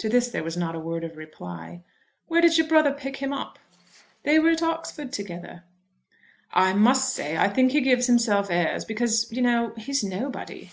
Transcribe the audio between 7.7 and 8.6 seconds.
he gives himself